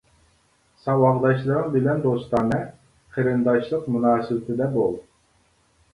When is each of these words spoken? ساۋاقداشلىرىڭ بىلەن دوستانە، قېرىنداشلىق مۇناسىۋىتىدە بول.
ساۋاقداشلىرىڭ 0.85 1.69
بىلەن 1.75 2.01
دوستانە، 2.07 2.59
قېرىنداشلىق 3.19 3.87
مۇناسىۋىتىدە 3.97 4.71
بول. 4.79 5.01